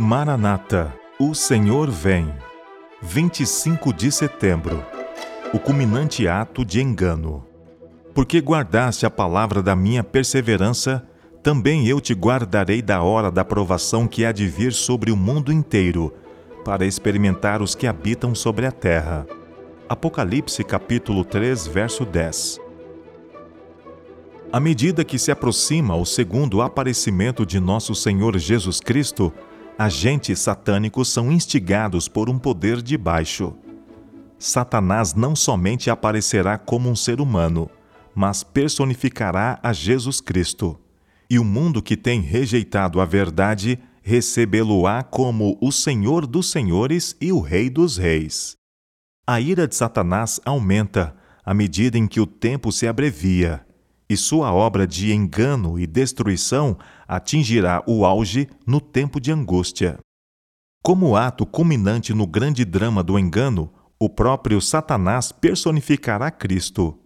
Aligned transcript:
Maranata, 0.00 0.94
o 1.18 1.34
Senhor 1.34 1.90
vem. 1.90 2.32
25 3.02 3.92
de 3.92 4.12
setembro. 4.12 4.80
O 5.52 5.58
culminante 5.58 6.28
ato 6.28 6.64
de 6.64 6.80
engano. 6.80 7.44
Porque 8.14 8.40
guardaste 8.40 9.04
a 9.04 9.10
palavra 9.10 9.60
da 9.60 9.74
minha 9.74 10.04
perseverança, 10.04 11.04
também 11.42 11.88
eu 11.88 12.00
te 12.00 12.14
guardarei 12.14 12.80
da 12.80 13.02
hora 13.02 13.28
da 13.28 13.44
provação 13.44 14.06
que 14.06 14.24
há 14.24 14.30
de 14.30 14.46
vir 14.46 14.72
sobre 14.72 15.10
o 15.10 15.16
mundo 15.16 15.52
inteiro, 15.52 16.14
para 16.64 16.86
experimentar 16.86 17.60
os 17.60 17.74
que 17.74 17.88
habitam 17.88 18.36
sobre 18.36 18.66
a 18.66 18.70
terra. 18.70 19.26
Apocalipse 19.88 20.62
capítulo 20.62 21.24
3, 21.24 21.66
verso 21.66 22.04
10. 22.04 22.60
À 24.52 24.60
medida 24.60 25.04
que 25.04 25.18
se 25.18 25.32
aproxima 25.32 25.96
o 25.96 26.06
segundo 26.06 26.62
aparecimento 26.62 27.44
de 27.44 27.58
nosso 27.58 27.96
Senhor 27.96 28.38
Jesus 28.38 28.78
Cristo, 28.78 29.32
agentes 29.78 30.40
satânicos 30.40 31.08
são 31.08 31.30
instigados 31.30 32.08
por 32.08 32.28
um 32.28 32.36
poder 32.36 32.82
de 32.82 32.98
baixo. 32.98 33.54
Satanás 34.36 35.14
não 35.14 35.36
somente 35.36 35.88
aparecerá 35.88 36.58
como 36.58 36.90
um 36.90 36.96
ser 36.96 37.20
humano, 37.20 37.70
mas 38.12 38.42
personificará 38.42 39.60
a 39.62 39.72
Jesus 39.72 40.20
Cristo. 40.20 40.78
E 41.30 41.38
o 41.38 41.44
mundo 41.44 41.80
que 41.80 41.96
tem 41.96 42.20
rejeitado 42.20 43.00
a 43.00 43.04
verdade 43.04 43.78
recebê-lo-á 44.02 45.04
como 45.04 45.56
o 45.60 45.70
Senhor 45.70 46.26
dos 46.26 46.50
Senhores 46.50 47.14
e 47.20 47.30
o 47.30 47.40
Rei 47.40 47.70
dos 47.70 47.96
Reis. 47.96 48.56
A 49.24 49.40
ira 49.40 49.68
de 49.68 49.76
Satanás 49.76 50.40
aumenta 50.44 51.14
à 51.44 51.54
medida 51.54 51.96
em 51.96 52.06
que 52.06 52.20
o 52.20 52.26
tempo 52.26 52.72
se 52.72 52.88
abrevia 52.88 53.64
e 54.08 54.16
sua 54.16 54.52
obra 54.52 54.86
de 54.86 55.12
engano 55.12 55.78
e 55.78 55.86
destruição 55.86 56.78
atingirá 57.06 57.82
o 57.86 58.04
auge 58.04 58.48
no 58.66 58.80
tempo 58.80 59.20
de 59.20 59.30
angústia. 59.30 59.98
Como 60.82 61.16
ato 61.16 61.44
culminante 61.44 62.14
no 62.14 62.26
grande 62.26 62.64
drama 62.64 63.02
do 63.02 63.18
engano, 63.18 63.70
o 64.00 64.08
próprio 64.08 64.60
Satanás 64.60 65.32
personificará 65.32 66.30
Cristo. 66.30 66.98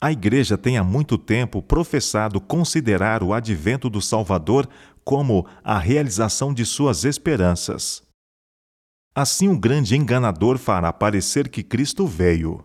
A 0.00 0.10
Igreja 0.10 0.58
tem 0.58 0.76
há 0.76 0.84
muito 0.84 1.16
tempo 1.16 1.62
professado 1.62 2.40
considerar 2.40 3.22
o 3.22 3.32
advento 3.32 3.88
do 3.88 4.00
Salvador 4.00 4.68
como 5.04 5.46
a 5.62 5.78
realização 5.78 6.52
de 6.52 6.64
suas 6.64 7.04
esperanças. 7.04 8.02
Assim, 9.14 9.48
o 9.48 9.58
grande 9.58 9.96
enganador 9.96 10.58
fará 10.58 10.92
parecer 10.92 11.48
que 11.48 11.62
Cristo 11.62 12.06
veio. 12.06 12.64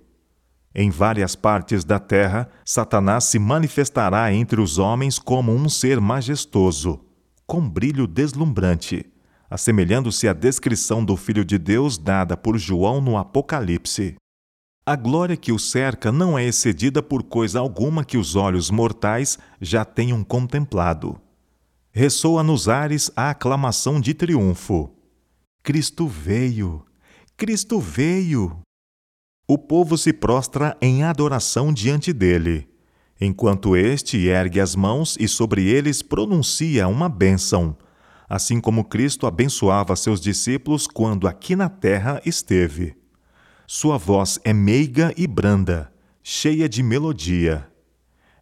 Em 0.74 0.90
várias 0.90 1.36
partes 1.36 1.84
da 1.84 2.00
terra, 2.00 2.50
Satanás 2.64 3.24
se 3.24 3.40
manifestará 3.40 4.32
entre 4.32 4.62
os 4.62 4.78
homens 4.78 5.18
como 5.18 5.52
um 5.52 5.68
ser 5.68 6.00
majestoso, 6.00 7.00
com 7.48 7.68
brilho 7.68 8.06
deslumbrante, 8.06 9.06
assemelhando-se 9.50 10.28
à 10.28 10.34
descrição 10.34 11.04
do 11.04 11.18
Filho 11.18 11.44
de 11.44 11.58
Deus 11.58 11.98
dada 11.98 12.38
por 12.38 12.58
João 12.58 13.02
no 13.02 13.18
Apocalipse. 13.18 14.16
A 14.86 14.96
glória 14.96 15.36
que 15.36 15.52
o 15.52 15.60
cerca 15.60 16.12
não 16.12 16.38
é 16.38 16.46
excedida 16.46 17.02
por 17.02 17.24
coisa 17.24 17.60
alguma 17.60 18.04
que 18.04 18.18
os 18.18 18.36
olhos 18.36 18.70
mortais 18.70 19.38
já 19.60 19.84
tenham 19.84 20.24
contemplado. 20.24 21.20
Ressoa 21.92 22.44
nos 22.44 22.70
ares 22.70 23.12
a 23.16 23.32
aclamação 23.32 24.00
de 24.00 24.14
triunfo. 24.14 24.92
Cristo 25.64 26.08
veio! 26.08 26.86
Cristo 27.36 27.80
veio! 27.80 28.62
O 29.50 29.58
povo 29.58 29.98
se 29.98 30.14
prostra 30.14 30.78
em 30.80 31.02
adoração 31.02 31.74
diante 31.74 32.14
dele, 32.14 32.70
enquanto 33.20 33.76
este 33.76 34.28
ergue 34.28 34.60
as 34.60 34.76
mãos 34.76 35.18
e 35.20 35.28
sobre 35.28 35.68
eles 35.68 36.04
pronuncia 36.04 36.88
uma 36.88 37.10
bênção, 37.10 37.76
assim 38.30 38.62
como 38.62 38.84
Cristo 38.84 39.26
abençoava 39.26 39.96
seus 39.96 40.22
discípulos 40.22 40.86
quando 40.86 41.28
aqui 41.28 41.56
na 41.56 41.68
terra 41.68 42.22
esteve. 42.24 42.96
Sua 43.66 43.98
voz 43.98 44.40
é 44.44 44.54
meiga 44.54 45.12
e 45.18 45.26
branda, 45.26 45.92
cheia 46.22 46.70
de 46.70 46.84
melodia. 46.84 47.68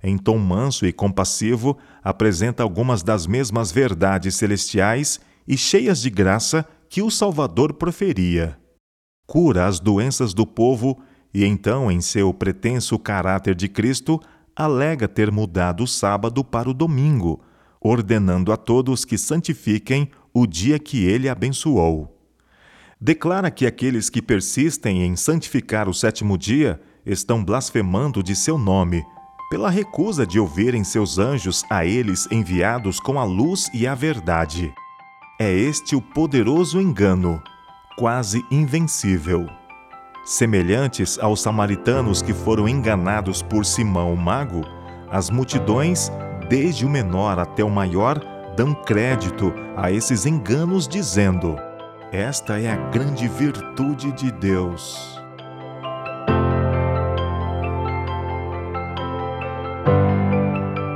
Em 0.04 0.18
tom 0.18 0.38
manso 0.38 0.86
e 0.86 0.92
compassivo, 0.92 1.78
apresenta 2.04 2.64
algumas 2.64 3.02
das 3.02 3.26
mesmas 3.26 3.72
verdades 3.72 4.36
celestiais 4.36 5.22
e 5.48 5.58
cheias 5.58 6.02
de 6.02 6.10
graça 6.10 6.68
que 6.90 7.02
o 7.02 7.10
Salvador 7.10 7.76
proferia 7.76 8.60
cura 9.28 9.68
as 9.68 9.80
doenças 9.80 10.34
do 10.34 10.48
povo 10.48 10.98
e 11.34 11.44
então, 11.44 11.92
em 11.92 12.00
seu 12.00 12.34
pretenso 12.34 12.98
caráter 12.98 13.54
de 13.54 13.68
Cristo, 13.68 14.20
alega 14.56 15.08
ter 15.08 15.30
mudado 15.30 15.84
o 15.84 15.88
sábado 15.88 16.44
para 16.44 16.70
o 16.70 16.74
domingo, 16.74 17.42
ordenando 17.80 18.52
a 18.52 18.58
todos 18.58 19.06
que 19.06 19.18
santifiquem 19.18 20.10
o 20.34 20.48
dia 20.48 20.80
que 20.80 21.06
ele 21.06 21.28
abençoou. 21.28 22.18
Declara 23.00 23.52
que 23.52 23.68
aqueles 23.68 24.10
que 24.10 24.22
persistem 24.22 25.04
em 25.04 25.16
santificar 25.16 25.88
o 25.88 25.94
sétimo 25.94 26.38
dia 26.38 26.82
estão 27.06 27.44
blasfemando 27.44 28.24
de 28.24 28.36
seu 28.36 28.58
nome, 28.58 29.04
pela 29.50 29.70
recusa 29.70 30.26
de 30.26 30.40
ouvirem 30.40 30.84
seus 30.84 31.20
anjos 31.20 31.64
a 31.70 31.86
eles 31.86 32.28
enviados 32.32 33.00
com 33.00 33.20
a 33.20 33.24
luz 33.24 33.70
e 33.74 33.86
a 33.86 33.94
verdade. 33.94 34.74
É 35.40 35.54
este 35.54 35.96
o 35.96 36.02
poderoso 36.02 36.82
engano 36.82 37.42
quase 37.98 38.46
invencível. 38.52 39.50
Semelhantes 40.24 41.18
aos 41.20 41.42
samaritanos 41.42 42.22
que 42.22 42.34
foram 42.34 42.70
enganados 42.70 43.42
por 43.42 43.66
Simão 43.66 44.14
o 44.14 44.18
mago, 44.18 44.62
as 45.10 45.30
multidões, 45.30 46.12
desde 46.48 46.86
o 46.86 46.90
menor 46.90 47.40
até 47.40 47.64
o 47.64 47.70
maior, 47.70 48.22
dão 48.56 48.74
crédito 48.74 49.54
a 49.76 49.92
esses 49.92 50.26
enganos, 50.26 50.88
dizendo: 50.88 51.56
Esta 52.12 52.60
é 52.60 52.72
a 52.72 52.76
grande 52.76 53.28
virtude 53.28 54.12
de 54.12 54.32
Deus. 54.32 55.18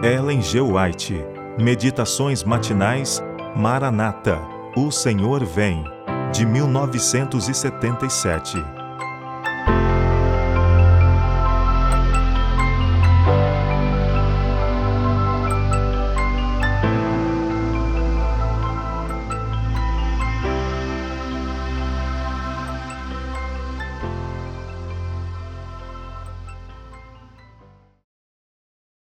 Ellen 0.04 0.42
G. 0.42 0.60
White, 0.60 1.24
Meditações 1.58 2.44
Matinais, 2.44 3.24
Maranata, 3.56 4.40
O 4.76 4.92
Senhor 4.92 5.46
Vem 5.46 5.91
de 6.32 6.46
1977. 6.46 8.81